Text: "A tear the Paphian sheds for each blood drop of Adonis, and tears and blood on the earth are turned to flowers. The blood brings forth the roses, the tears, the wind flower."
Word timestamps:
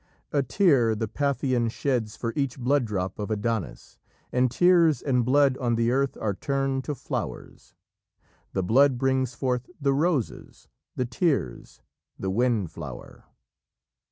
"A 0.31 0.41
tear 0.41 0.95
the 0.95 1.07
Paphian 1.07 1.69
sheds 1.69 2.15
for 2.15 2.33
each 2.35 2.57
blood 2.57 2.85
drop 2.85 3.19
of 3.19 3.29
Adonis, 3.29 3.99
and 4.31 4.49
tears 4.49 4.99
and 5.03 5.23
blood 5.23 5.59
on 5.59 5.75
the 5.75 5.91
earth 5.91 6.17
are 6.17 6.33
turned 6.33 6.83
to 6.85 6.95
flowers. 6.95 7.75
The 8.53 8.63
blood 8.63 8.97
brings 8.97 9.35
forth 9.35 9.69
the 9.79 9.93
roses, 9.93 10.67
the 10.95 11.05
tears, 11.05 11.83
the 12.17 12.31
wind 12.31 12.71
flower." 12.71 13.25